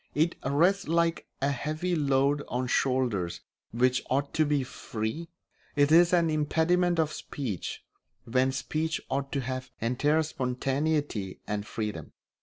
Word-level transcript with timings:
It 0.15 0.35
rests 0.43 0.87
like 0.87 1.27
a 1.43 1.51
heavy 1.51 1.95
load 1.95 2.41
on 2.47 2.65
shoulders 2.65 3.41
which 3.71 4.01
ought 4.09 4.33
to 4.33 4.45
be 4.47 4.63
free; 4.63 5.29
it 5.75 5.91
is 5.91 6.11
an 6.11 6.31
impediment 6.31 6.97
of 6.97 7.13
speech 7.13 7.83
when 8.25 8.51
speech 8.51 8.99
ought 9.11 9.31
to 9.31 9.41
have 9.41 9.69
entire 9.79 10.23
spontaneity, 10.23 11.39
and 11.45 11.67
freedom. 11.67 12.13